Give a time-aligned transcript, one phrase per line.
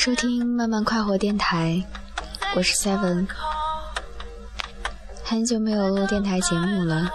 [0.00, 1.84] 收听慢慢快活电台，
[2.56, 3.28] 我是 Seven。
[5.22, 7.06] 很久没有录电台节目了，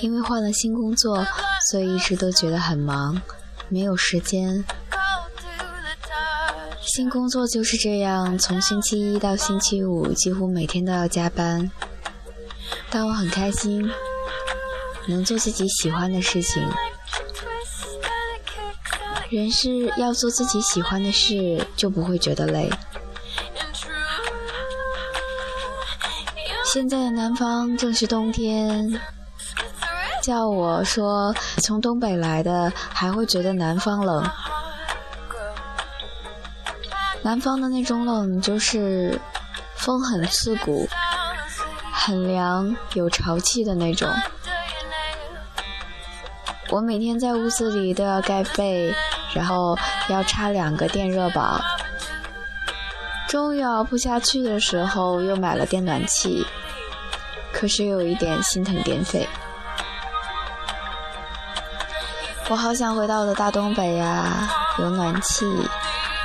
[0.00, 1.24] 因为换了新工作，
[1.70, 3.22] 所以一直都觉得很忙，
[3.68, 4.64] 没有时间。
[6.80, 11.70] 新工作就是这样，从星期一到星期五，几乎每天都要加班。
[12.90, 13.88] 但我很开心，
[15.06, 16.68] 能做自己喜欢的事情。
[19.28, 22.70] 人是要做自己喜欢的事，就不会觉得累。
[26.64, 29.00] 现在的南方正是冬天，
[30.22, 34.28] 叫我说从东北来的，还会觉得南方冷。
[37.22, 39.20] 南方的那种冷，就是
[39.74, 40.88] 风很刺骨，
[41.92, 44.08] 很凉，有潮气的那种。
[46.70, 48.94] 我每天在屋子里都要盖被。
[49.34, 49.76] 然后
[50.08, 51.60] 要插两个电热宝，
[53.28, 56.46] 终于熬不下去的时候，又买了电暖气，
[57.52, 59.28] 可是有一点心疼电费。
[62.48, 65.44] 我好想回到我的大东北呀，有暖气，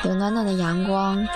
[0.03, 1.27] 有暖暖的阳光。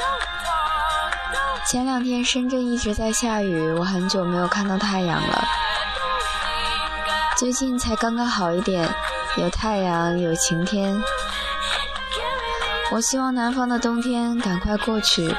[1.68, 5.44] 前两天深圳一直在下雨，我很久没有看到太阳了。
[7.38, 8.90] 最近才刚刚好一点，
[9.36, 10.98] 有太阳，有晴天。
[12.92, 15.36] 我希望南方的冬天赶快过去，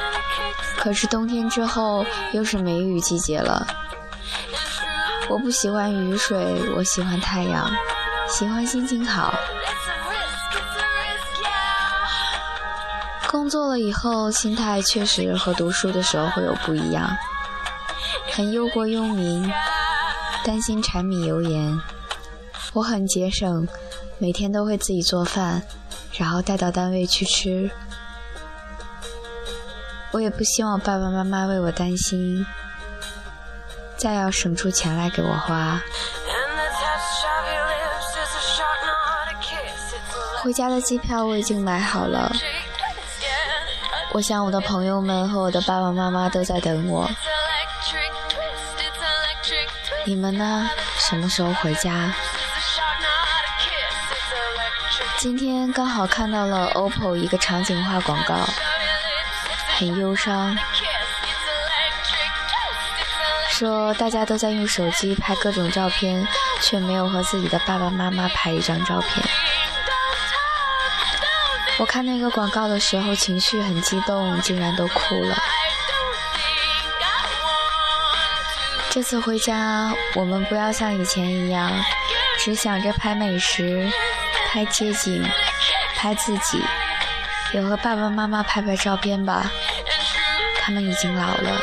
[0.77, 3.67] 可是冬天之后又是梅雨季节了。
[5.31, 7.67] 我不喜欢雨水，我喜欢太阳，
[8.29, 9.33] 喜欢心情好。
[13.27, 17.09] 工作了以后，心态确实和读书的时候会有不一样，
[18.35, 19.51] 很忧国忧民，
[20.45, 21.81] 担心柴米油盐。
[22.77, 23.67] 我很节省，
[24.19, 25.63] 每天都会自己做饭。
[26.19, 27.71] 然后带到单位去吃，
[30.13, 32.45] 我也不希望爸爸妈妈为我担心，
[33.97, 35.81] 再要省出钱来给我花。
[40.43, 42.31] 回家的机票我已经买好了，
[44.13, 47.09] 我想我的朋友们和我的爸爸妈妈都在等我。
[50.05, 50.69] 你们呢？
[51.09, 52.15] 什么时候回家？
[55.19, 58.35] 今天刚好看到了 OPPO 一个场景化广告，
[59.79, 60.55] 很忧伤，
[63.49, 66.27] 说大家都在用手机拍各种照片，
[66.61, 69.27] 却没有和自己的爸爸妈妈拍一张照片。
[71.79, 75.35] 我看那个广告的时候情绪很激动，竟然都哭了。
[78.91, 81.73] 这次回家，我们不要像以前一样，
[82.39, 83.91] 只想着拍美食。
[84.57, 85.23] 拍街景，
[85.97, 86.59] 拍自己，
[87.53, 89.53] 也和爸爸妈妈拍拍照片吧。
[90.63, 91.61] 他们已经老了。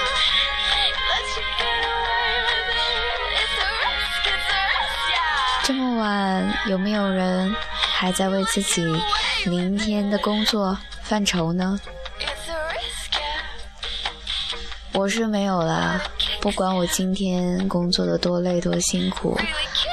[5.64, 7.56] 这么晚，有没有人
[7.96, 8.86] 还在为自己
[9.48, 11.80] 明天的工作犯愁呢？
[14.94, 16.00] 我是没有啦，
[16.40, 19.36] 不管我今天工作的多累多辛苦，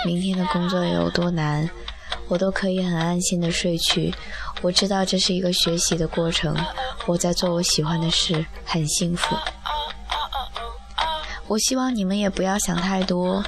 [0.05, 1.67] 明天的工作有多难。
[2.29, 4.15] 我都可以很安心的睡去，
[4.63, 6.57] 我知道这是一个学习的过程，
[7.07, 9.37] 我在做我喜欢的事，很幸福。
[11.49, 13.45] 我希望你们也不要想太多，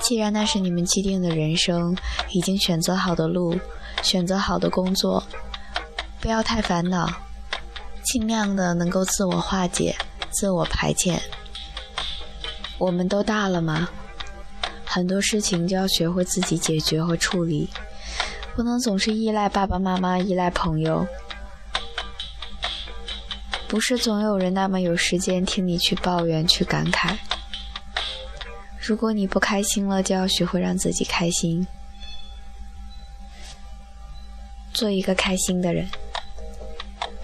[0.00, 1.94] 既然那是你们既定的人生，
[2.32, 3.58] 已经选择好的路，
[4.02, 5.22] 选择好的工作，
[6.18, 7.12] 不要太烦恼，
[8.02, 9.94] 尽量的能够自我化解、
[10.30, 11.20] 自我排遣。
[12.78, 13.88] 我们都大了嘛，
[14.86, 17.68] 很多事情就要学会自己解决和处理。
[18.56, 21.06] 不能总是依赖爸爸妈妈，依赖朋友。
[23.68, 27.14] 不是总有人那么有时间听你去抱怨、去感慨。
[28.80, 31.66] 如果你不开心了，就要学会让自己开心，
[34.72, 35.86] 做一个开心的人。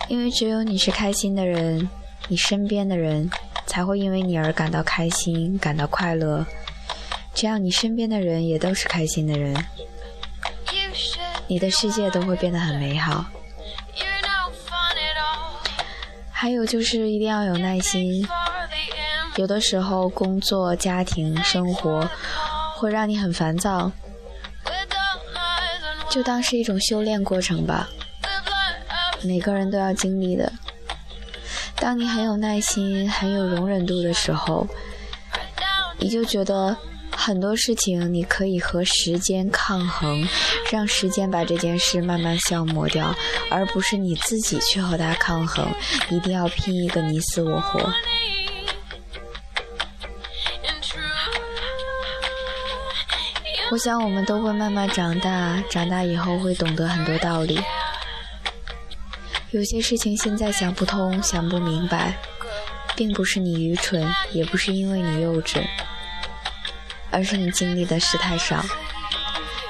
[0.08, 1.88] 因为只有你是开心的人，
[2.28, 3.30] 你身边的人
[3.66, 6.44] 才会因为你而感到开心、感到快乐。
[7.32, 9.56] 这样，你身边的人也都是开心的人。
[11.46, 13.26] 你的世界都会变得很美好。
[16.30, 18.26] 还有就是一定要有耐心，
[19.36, 22.10] 有的时候工作、家庭、生活
[22.74, 23.92] 会让你很烦躁，
[26.10, 27.88] 就当是一种修炼过程吧。
[29.22, 30.52] 每个人都要经历的。
[31.76, 34.66] 当你很有耐心、很有容忍度的时候，
[35.98, 36.76] 你就觉得。
[37.16, 40.26] 很多事情你可以和时间抗衡，
[40.70, 43.14] 让时间把这件事慢慢消磨掉，
[43.48, 45.72] 而不是你自己去和它抗衡，
[46.10, 47.92] 一定要拼一个你死我活。
[53.70, 57.58] 我想我们都会慢慢长大，长大以后会懂得很多道理。
[59.52, 62.18] 有些事情现在想不通、想不明白，
[62.96, 65.62] 并不是你愚蠢，也不是因为你幼稚，
[67.12, 68.64] 而是你经历的事太少。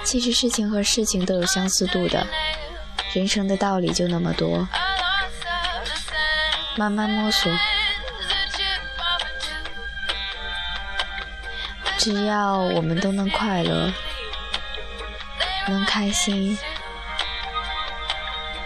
[0.05, 2.27] 其实事情和事情都有相似度的，
[3.13, 4.69] 人生的道理就那么多，
[6.77, 7.53] 慢慢摸索。
[11.99, 13.93] 只要我们都能快乐，
[15.69, 16.59] 能开心，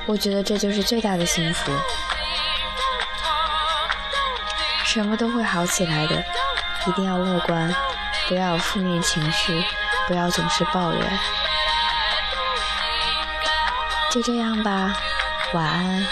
[0.06, 1.70] 我觉得这就是最大的幸福。
[4.84, 6.25] 什么都会好起来的，
[6.87, 7.70] 一定要乐观，
[8.28, 9.64] 不要有负面情绪，
[10.08, 11.19] 不要总是抱怨。
[14.11, 14.96] 就这样吧，
[15.52, 16.06] 晚安。